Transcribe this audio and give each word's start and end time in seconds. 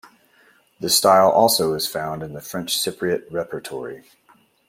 The 0.79 0.89
style 0.89 1.29
also 1.29 1.75
is 1.75 1.85
found 1.85 2.23
in 2.23 2.33
the 2.33 2.41
French 2.41 2.75
Cypriot 2.75 3.31
repertory. 3.31 4.05